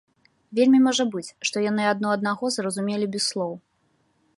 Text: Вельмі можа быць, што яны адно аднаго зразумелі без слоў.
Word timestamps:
Вельмі 0.59 0.79
можа 0.87 1.05
быць, 1.15 1.29
што 1.49 1.65
яны 1.69 1.83
адно 1.93 2.07
аднаго 2.19 2.45
зразумелі 2.57 3.05
без 3.19 3.23
слоў. 3.33 3.53